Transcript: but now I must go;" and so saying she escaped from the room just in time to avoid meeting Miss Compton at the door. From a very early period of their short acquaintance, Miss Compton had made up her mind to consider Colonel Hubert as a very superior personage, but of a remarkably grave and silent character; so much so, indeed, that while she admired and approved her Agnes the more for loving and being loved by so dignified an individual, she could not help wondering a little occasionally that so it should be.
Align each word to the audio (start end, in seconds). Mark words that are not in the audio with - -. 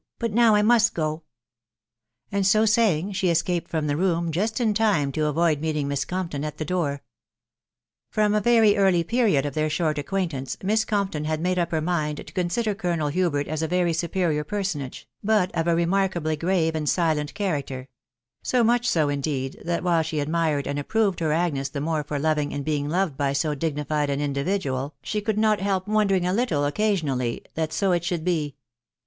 but 0.17 0.33
now 0.33 0.55
I 0.55 0.63
must 0.63 0.95
go;" 0.95 1.21
and 2.31 2.43
so 2.43 2.65
saying 2.65 3.11
she 3.11 3.29
escaped 3.29 3.69
from 3.69 3.85
the 3.85 3.95
room 3.95 4.31
just 4.31 4.59
in 4.59 4.73
time 4.73 5.11
to 5.11 5.27
avoid 5.27 5.61
meeting 5.61 5.87
Miss 5.87 6.05
Compton 6.05 6.43
at 6.43 6.57
the 6.57 6.65
door. 6.65 7.03
From 8.09 8.33
a 8.33 8.41
very 8.41 8.75
early 8.77 9.03
period 9.03 9.45
of 9.45 9.53
their 9.53 9.69
short 9.69 9.99
acquaintance, 9.99 10.57
Miss 10.63 10.85
Compton 10.85 11.25
had 11.25 11.39
made 11.39 11.59
up 11.59 11.69
her 11.69 11.81
mind 11.81 12.17
to 12.25 12.33
consider 12.33 12.73
Colonel 12.73 13.09
Hubert 13.09 13.47
as 13.47 13.61
a 13.61 13.67
very 13.67 13.93
superior 13.93 14.43
personage, 14.43 15.07
but 15.23 15.53
of 15.55 15.67
a 15.67 15.75
remarkably 15.75 16.35
grave 16.35 16.73
and 16.73 16.89
silent 16.89 17.35
character; 17.35 17.87
so 18.41 18.63
much 18.63 18.89
so, 18.89 19.07
indeed, 19.07 19.61
that 19.63 19.83
while 19.83 20.01
she 20.01 20.19
admired 20.19 20.65
and 20.65 20.79
approved 20.79 21.19
her 21.19 21.31
Agnes 21.31 21.69
the 21.69 21.79
more 21.79 22.03
for 22.03 22.17
loving 22.17 22.51
and 22.55 22.65
being 22.65 22.89
loved 22.89 23.17
by 23.17 23.33
so 23.33 23.53
dignified 23.53 24.09
an 24.09 24.19
individual, 24.19 24.95
she 25.03 25.21
could 25.21 25.37
not 25.37 25.59
help 25.61 25.87
wondering 25.87 26.25
a 26.25 26.33
little 26.33 26.65
occasionally 26.65 27.43
that 27.53 27.71
so 27.71 27.91
it 27.91 28.03
should 28.03 28.23
be. 28.25 28.55